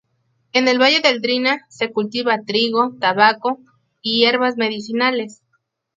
En 0.53 0.67
el 0.67 0.79
valle 0.81 0.99
del 1.01 1.21
Drina, 1.21 1.63
se 1.69 1.91
cultiva 1.91 2.41
trigo, 2.43 2.95
tabaco 2.99 3.59
y 4.01 4.21
hierbas 4.21 4.57
medicinales. 4.57 5.43